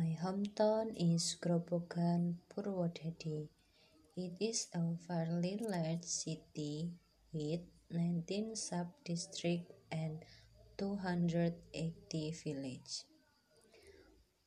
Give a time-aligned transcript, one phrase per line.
[0.00, 3.52] My hometown is Grobogan, Purwodadi.
[4.16, 6.88] It is a fairly large city
[7.34, 7.60] with
[7.90, 10.24] 19 sub-districts and
[10.78, 13.04] 280 villages.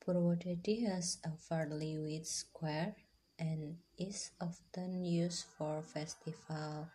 [0.01, 2.95] Purwodadi has a fairly wide square
[3.37, 6.89] and is often used for festival,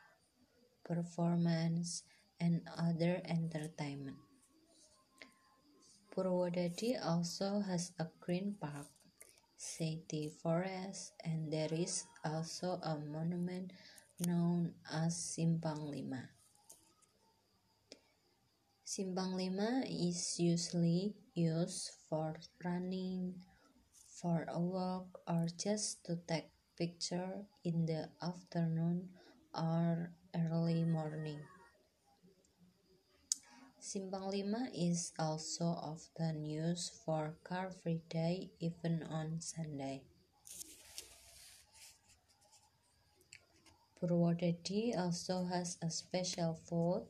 [0.83, 2.03] performance,
[2.41, 4.28] and other entertainment.
[6.19, 8.91] Purwodadi also has a green park,
[9.55, 13.71] city forest, and there is also a monument
[14.27, 16.27] known as Simpang Lima.
[18.83, 22.35] Simpang Lima is usually used for
[22.67, 23.39] running,
[24.19, 29.07] for a walk, or just to take picture in the afternoon
[29.55, 31.39] or early morning.
[33.79, 40.03] Simpang Lima is also often used for car free day even on Sunday.
[43.95, 47.07] Purwodadi also has a special food,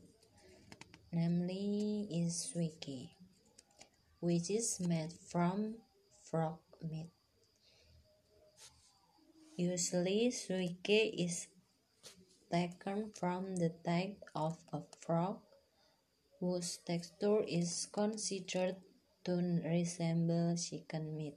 [1.11, 3.17] namely is swike,
[4.21, 5.81] which is made from
[6.21, 7.09] frog meat.
[9.57, 11.49] Usually, swike is
[12.53, 15.48] taken from the type of a frog
[16.41, 18.77] whose texture is considered
[19.25, 21.37] to resemble chicken meat.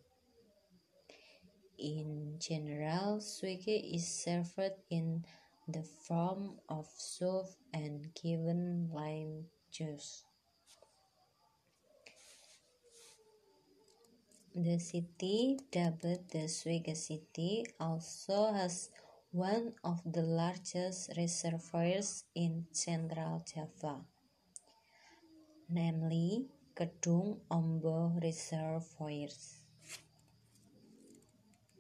[1.78, 5.26] In general, swike is served in
[5.68, 10.24] the form of soup and given lime juice.
[14.54, 18.90] The city, dubbed the Swike City, also has
[19.32, 24.04] one of the largest reservoirs in Central Java,
[25.72, 29.64] namely Kedung Ombo Reservoirs.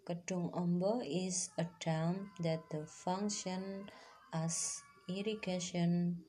[0.08, 3.92] Kedung Ombo is a dam that functions
[4.32, 4.82] as
[5.12, 6.24] irrigation,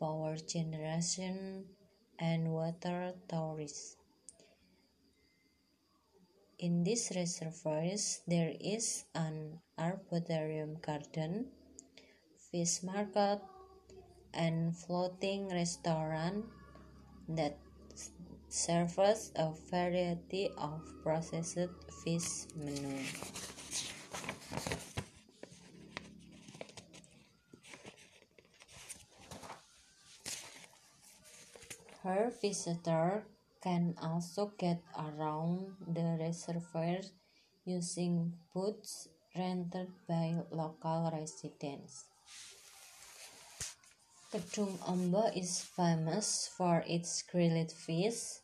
[0.00, 1.66] power generation,
[2.18, 3.94] and water storage.
[6.58, 11.46] In these reservoirs, there is an arboretum garden,
[12.50, 13.38] fish market,
[14.34, 16.46] and floating restaurant
[17.28, 17.58] that
[18.48, 21.72] serves a variety of processed
[22.04, 23.00] fish menu.
[32.02, 33.22] Her visitor
[33.62, 36.98] can also get around the reservoir
[37.64, 42.06] using boats rented by local residents.
[44.32, 48.40] Kedung Ombo is famous for its grilled fish.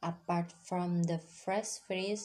[0.00, 2.22] Apart from the fresh fish,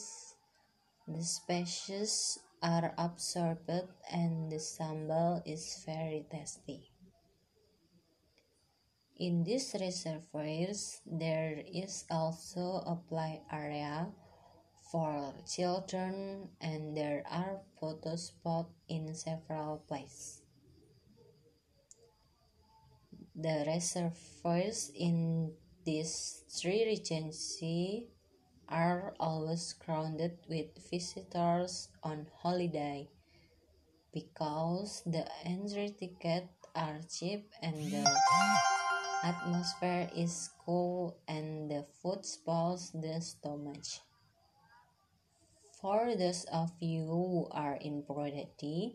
[1.08, 6.92] the spices are absorbed and the sambal is very tasty.
[9.18, 14.06] In these reservoirs, there is also a play area
[14.92, 20.43] for children and there are photo spots in several places.
[23.34, 28.06] The reservoirs in these three regencies
[28.68, 33.10] are always crowded with visitors on holiday
[34.12, 38.06] because the entry tickets are cheap and the
[39.24, 43.82] atmosphere is cool and the food spoils the stomach.
[45.80, 48.94] For those of you who are in Purwodadi,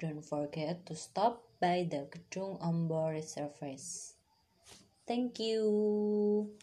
[0.00, 4.14] don't forget to stop by the Kedung Ombo Reservoirs.
[5.06, 6.56] Thank you.